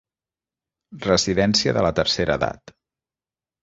Residència 1.05 1.77
de 1.79 1.87
la 1.89 1.95
tercera 2.03 2.43
edat. 2.45 2.79